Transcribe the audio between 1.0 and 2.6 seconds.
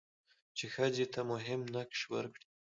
ته مهم نقش ورکړي؛